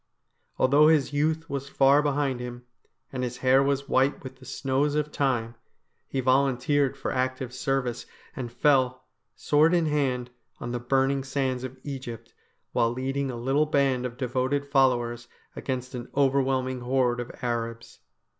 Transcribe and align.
Although 0.57 0.87
his 0.87 1.13
youth 1.13 1.47
was 1.47 1.69
far 1.69 2.01
behind 2.01 2.39
him, 2.39 2.65
and 3.13 3.23
his 3.23 3.37
hair 3.45 3.61
was 3.61 3.87
white 3.87 4.23
with 4.23 4.37
the 4.37 4.45
snows 4.45 4.95
of 4.95 5.11
time, 5.11 5.53
he 6.07 6.21
volunteered 6.21 6.97
for 6.97 7.11
active 7.11 7.53
service, 7.53 8.07
and 8.35 8.51
fell, 8.51 9.03
sword 9.35 9.75
in 9.75 9.85
hand, 9.85 10.31
on 10.59 10.71
the 10.71 10.79
burning 10.79 11.23
sands 11.23 11.63
of 11.63 11.77
Egypt, 11.83 12.33
while 12.71 12.89
leading 12.91 13.29
a 13.29 13.35
little 13.35 13.67
band 13.67 14.07
of 14.07 14.17
devoted 14.17 14.65
followers 14.71 15.27
against 15.55 15.93
an 15.93 16.09
overwhelming 16.17 16.79
horde 16.79 17.19
of 17.19 17.31
Arabs. 17.43 17.99